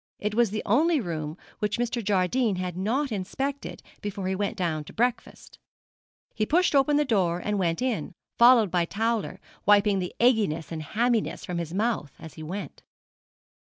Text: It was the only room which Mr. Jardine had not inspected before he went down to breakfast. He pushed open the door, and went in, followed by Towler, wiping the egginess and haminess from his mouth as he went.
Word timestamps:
It 0.17 0.33
was 0.33 0.49
the 0.49 0.63
only 0.65 0.99
room 0.99 1.37
which 1.59 1.77
Mr. 1.77 2.03
Jardine 2.03 2.55
had 2.55 2.75
not 2.75 3.11
inspected 3.11 3.83
before 4.01 4.27
he 4.27 4.33
went 4.33 4.57
down 4.57 4.83
to 4.85 4.93
breakfast. 4.93 5.59
He 6.33 6.43
pushed 6.43 6.73
open 6.73 6.97
the 6.97 7.05
door, 7.05 7.37
and 7.39 7.59
went 7.59 7.83
in, 7.83 8.15
followed 8.35 8.71
by 8.71 8.85
Towler, 8.85 9.39
wiping 9.63 9.99
the 9.99 10.15
egginess 10.19 10.71
and 10.71 10.81
haminess 10.81 11.45
from 11.45 11.59
his 11.59 11.71
mouth 11.71 12.13
as 12.17 12.33
he 12.33 12.41
went. 12.41 12.81